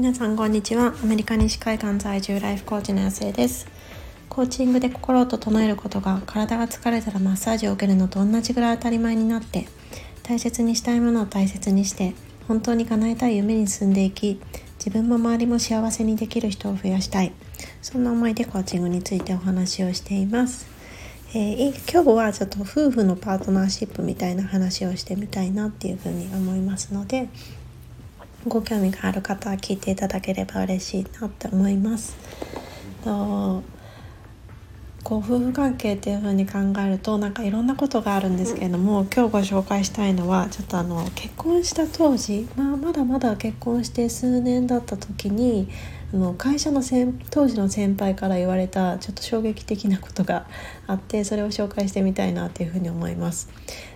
[0.00, 0.94] 皆さんこんにちは。
[1.02, 3.68] アメリカ西海岸在住ライフコーチの安江です。
[4.30, 9.68] コーチングで心を整えることが体が疲れたらマッサージを受けるのと同じぐらい当たり前になって
[10.22, 12.14] 大切にしたいものを大切にして
[12.48, 14.40] 本当に叶えたい夢に進んでいき
[14.78, 17.32] 自分も周りも幸せにできる人を増やしたい。
[17.82, 20.66] そんな思いでコーチングについてお話をしています。
[21.34, 27.28] えー、今日はちょっと夫婦のパートナーシップみたいな話をしてみたいなっていうふうに思いますので
[28.46, 32.16] ご興味がある方は聞いていただければ嬉しいなって思います。
[35.02, 45.68] こう夫婦関係っていう風に考えるとなんかいろんなことがあるんですけれども今日ご紹介したいのはちょっとあの結婚した当時、まあ、まだまだ結婚して数年だった時に
[46.12, 46.82] あの会社の
[47.30, 50.46] 当時の先輩から言われたちょっと衝撃的なことが
[50.86, 53.48] あってそれを紹介してみたいなっていうふうに思います。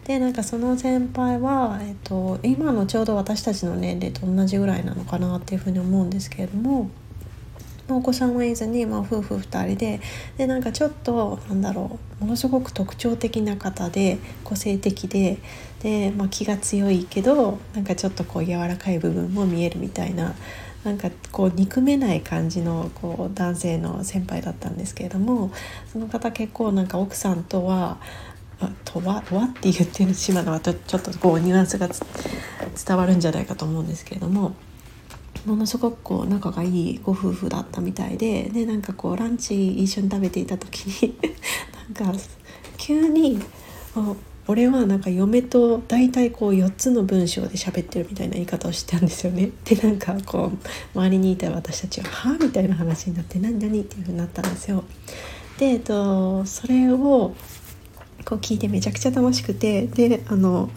[0.04, 6.90] でなんかその先輩は、えっと、今のちょうど私たちの年齢と同じぐらいなのかなっていうふうに思うんですけれども。
[7.88, 10.00] お子さんはいずに、まあ、夫婦2人で
[10.38, 15.38] でなんかちょっとなんだろうものすごく特徴的な方で個性的で
[15.82, 20.34] で、まあ、気が強いけどなんかちょっとこう柔らかい部分も見えるみたいな
[20.82, 25.50] なんかこう憎めない感じのこう男性の先輩だったんですけれども
[25.92, 27.98] その方結構なんか奥さんとは
[28.84, 34.54] とは「わ」って言ってる島のはちょっとこうニュアンスが伝わるんじゃないかと思うんですけれども
[35.46, 41.14] ものすごくこう仲がいいご夫婦だったみたいででなんかこうランチ一緒に食べていた時に
[41.96, 42.18] なんか
[42.76, 43.40] 急に
[44.46, 49.50] 「俺はなんか嫁と大体こう4つの文章で喋ってるみたいな言い方をしてたんですよね。
[49.64, 50.52] でなんかこ
[50.94, 54.84] う周りにいた私たちは「はあみたいな話になって「何何?」っていうふうになったんですよ。
[55.58, 57.34] で、えっと、それを
[58.24, 60.70] こう聞いてめちゃくちゃ楽しくてであの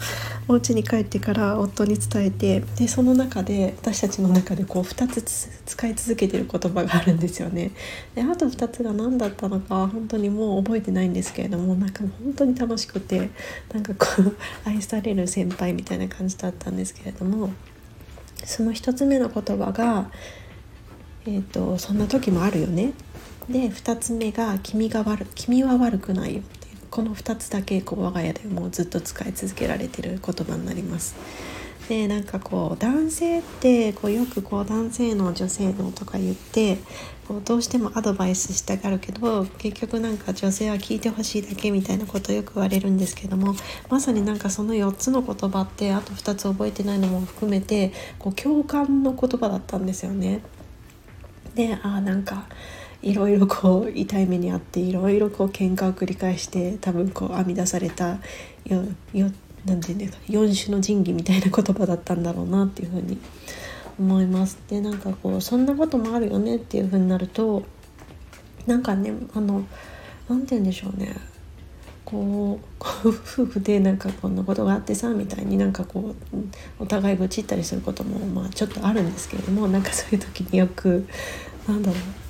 [0.50, 5.22] お家に帰ってから夫に伝えてでその中で私たちの中でこう2つ
[5.66, 7.72] 使い続けてる言葉があるんですよね。
[8.14, 13.28] であと2つが何だったのか本当にもう覚えてないんですけれどもなんか本当に楽しくて
[13.74, 17.50] なんかこう 愛される先輩みたいな感じだったんですけれども
[18.42, 20.10] その1つ目の言葉が
[21.26, 22.92] 「えーと、そんな時もあるよね」
[23.50, 26.42] で2つ目が君が悪「君は悪くないよ」
[26.90, 31.16] この2つだけこう我が家でもうずっと使い続けられてる言葉になります。
[31.88, 36.76] でなんかこう男性ってこうよくこう男性の女性のとか言って
[37.26, 43.54] こうどうしてもアドバイスしたがるけど結局なんか女性は聞いてほしいだけみたいなことよく言われるんですけども
[43.88, 50.42] まさになんかその4つの言葉ってあと2つ覚えてないのも含めてこう共感の言葉だったんですよね。
[51.54, 52.46] であなんか
[53.02, 58.18] いろいろこう痛い目にあっていろいろこう喧嘩を繰り返して多分こう編み出された
[58.64, 59.30] よよ
[59.64, 63.18] なんていうんですか4種の神器みたいな言葉だったんだろうなっていうふうに
[63.98, 64.58] 思います。
[64.68, 67.64] でなんかこうそんなこともあるよねっていうふうになると
[68.66, 69.64] なんかねあの
[70.28, 71.16] なんて言うんでしょうね
[72.04, 73.12] こう夫
[73.44, 76.36] 婦でなんかこんなことがあってさみたいになんかこう
[76.78, 81.06] お互い愚痴ったりすることもまあちょっとあるんですけれどもなんかそういう時によく
[81.66, 82.27] なんだろう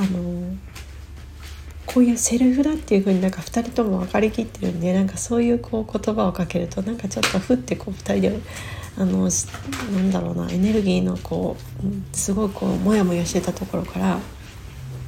[0.00, 0.56] あの
[1.84, 8.40] こういうセリフだっていう風になんか2人とも分かりきってるんでなんかそういうこう言葉をかけるとなんかちょっとふってこう2人で
[8.96, 9.28] あの
[9.92, 14.18] なんだろうなエネルギーのこうすごいこうモヤモヤしてたところから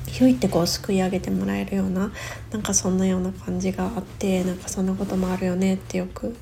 [0.08, 2.12] ひょいってこうすくい上げてもらえるような
[2.50, 6.36] なんかそんなような感じがあってなんかそんなこともあるよねってよく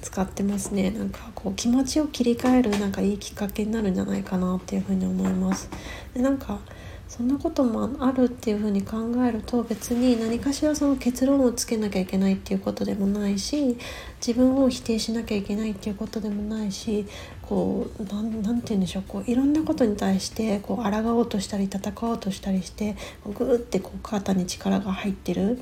[0.00, 5.68] 使ってますねなんかこう気持ちを切り替えるなんかいいきっかけになるんじゃないかなっていうふうに思います。
[6.14, 6.60] でなんか
[7.08, 13.78] そんなこともあるっていうふうに考えると別に何かしらその結論をつけなきゃいけないっていうことでもないし
[14.24, 17.06] 自分を否定しなきゃいけないっていうことでもないし
[17.42, 25.60] こう何て言うんでしょうこういろんなことに対してこう抗おうとしたり戦おうとしたりしてグーってこう肩に力が入ってる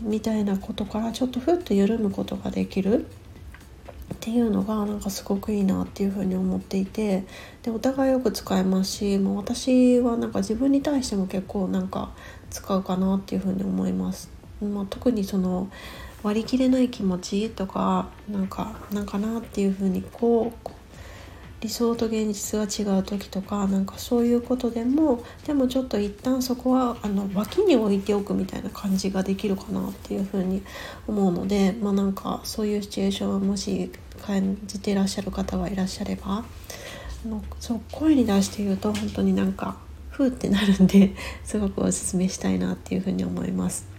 [0.00, 3.06] みたいなことからちょっとふっと緩むことができる。
[4.12, 7.24] っていうのがなんかすごくいいなっていうふうに思っていて
[7.62, 12.12] でお互いよく使えますしもう私はなんか自分に対しても結構なんか
[12.50, 14.30] 使うかなっていうふうに思います。
[14.60, 15.70] まあ、特にその
[16.22, 20.70] 割り切れない気持ちとかなんかなんかなっていうふうにこう
[21.60, 30.62] 理想と現実が違う時とかなんかそういうことでもでもちょっと一旦そこはあの脇に置いておくみたいな感じができるかなっていうふうに
[31.06, 33.92] 思うのでまあなんかそういうシチュエーションをもし
[34.22, 36.44] 感じていらっしゃる方がいらっしゃれば
[37.24, 39.76] あのそう声に出して言うと本当になんか
[40.08, 41.14] ふーってなるんで
[41.44, 43.90] すごくおすすめしたいなっていうふうに思います。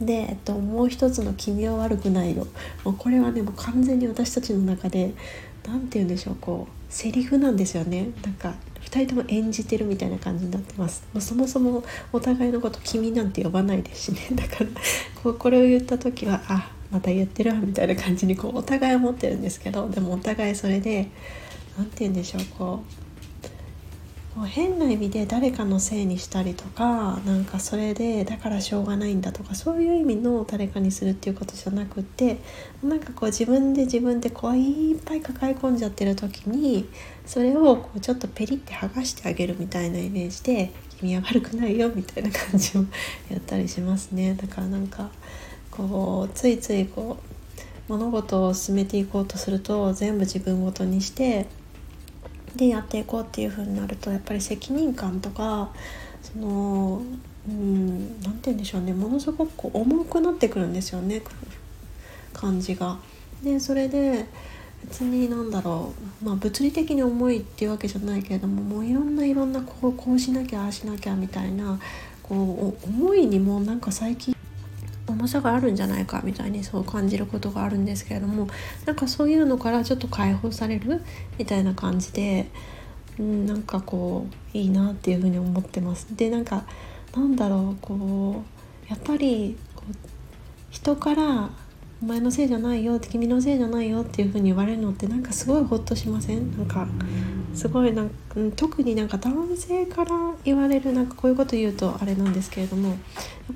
[0.00, 2.46] で、えっと、もう一つの「君は悪くないよ」
[2.84, 5.14] もうこれはねも完全に私たちの中で
[5.66, 8.08] 何て言うんでしょうこうセリフなんですよね。
[8.22, 11.04] なんか2人とも演じてるみたいな感じになってます。
[11.12, 14.20] もうそもそもお互いのこと「君」なんて呼ばないですしね。
[14.36, 14.66] だから
[15.22, 21.08] こうこれを言った時はあまた言ってるわみたいな感じにこうお互い思ってるんですけどでもお互いそれで
[21.76, 22.84] 何て言うんでしょうこ
[23.15, 23.15] う
[24.44, 32.38] 変な意味で誰かのせいにしたりとかなんかそれでだからしょうがないんだとかそういう意味の誰かにするっていうことじゃなくって
[32.82, 36.86] なんかこう自分で自分でこういっぱい抱え込んじゃってる時に
[37.24, 42.84] それをこうちょっとペリって剥がしてあげるみたいなイメージで「君は悪くないよ」みたいな感じを
[43.30, 44.34] やったりしますね。
[44.34, 45.10] だからなんか
[45.70, 47.18] こうついついこ
[47.88, 51.46] う物事を進めていこうとすると全部自分ごとにして
[52.56, 55.70] でやっていこうっていう風になるとやっぱり責任感とか
[56.22, 57.02] その
[57.48, 61.22] うん何て言うんでしょうねものすごく重くなってくるんですよね
[62.32, 62.98] 感じが。
[63.42, 64.26] でそれで
[64.82, 65.92] 別に何だろ
[66.22, 71.78] う、まあ、物理的に重いっていうわけじゃないけれどももういろんないろんなこうこうしなきゃああしなきゃみたいな
[72.22, 74.35] こう思いにもなんか最近
[75.18, 78.48] 重さがあるんじゃないかみたいにそう感じることがあるんですけれども
[78.84, 81.02] なんかそういうのからちょっと解放される
[81.38, 82.48] みたいな感じで、
[83.18, 86.06] うん、なんかこういいなっていうふうに思ってます。
[86.14, 86.64] でなんか
[87.14, 88.44] なんだろうこ
[88.88, 89.94] うやっぱりこう
[90.70, 91.50] 人から
[92.02, 96.54] お前のせいじゃないよって君のせいじゃないよっていう風に言われるのってなんかすごいホッとしません？
[96.56, 96.86] なんか
[97.56, 98.14] すごいなんか
[98.54, 100.10] 特になんか男性から
[100.44, 102.96] 言われるなんかこういうこと言うとあれなんですけれどもやっ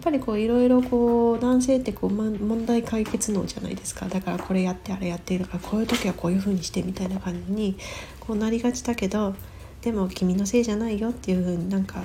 [0.03, 7.77] ぱりこういろいろこう男性ってこう、ま、問題解決能じゃないですかだからこれやってあれやっているからこういう時はこういう風にしてみたいな感じに
[8.21, 9.35] こうなりがちだけど
[9.83, 12.03] でも君のせいじゃないよっていう風になんか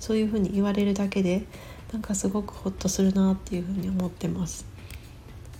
[0.00, 1.44] そういう風に言われるだけで
[1.92, 4.73] なんかすごくホッとするなっていう風に思ってます。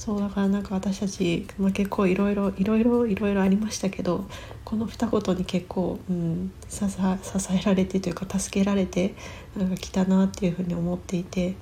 [0.04, 4.26] そうだからなんか私たち、まあ、結構いろいろいろいろいろいろありましたけど
[4.62, 9.14] この二言に結構、うん、支えられてというか助けられて
[9.56, 11.54] なんか来たなっていうふうに思っていて。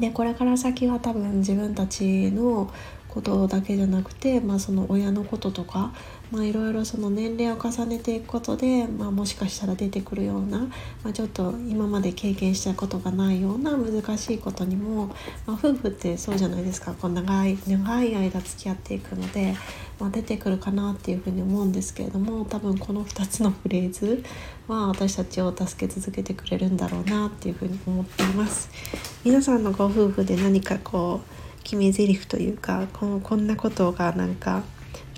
[0.00, 2.72] でこれから先は多分自分たちの
[3.12, 5.92] ことだけじゃなくて、まあ、その親のこととか、
[6.30, 15.08] まあ、いろいろその年齢を重ねていくことで、まあ、もしかしたら出てくるような、まあ、ちょっと今まで経験したことがないような難しいことにも、
[15.46, 19.54] まあ、夫婦ってそうじゃないですかこう長い長い間付き合っていくので、
[20.00, 24.24] まあ、出てくるかなっていうふうに思うんですけれども多分この2つのフレーズ
[24.68, 28.70] は私たちを助け続けてくれるんだろうなっていうふうに思っています。
[29.22, 34.62] 皆さんのご夫婦で何かこう決め台詞というかここんなことがなんか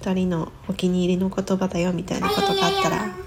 [0.02, 3.24] 2人のお気に入りの言葉だよみたいなことがあったら。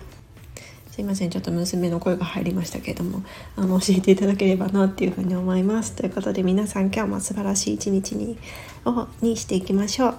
[0.97, 3.21] すいませんちょっと娘の声が入りましたけれども
[3.55, 5.95] あの教えていただければなっていうふうに思います。
[5.95, 8.39] ということで皆さん今日も素晴らしい一日に
[8.83, 10.15] をにしていきましょう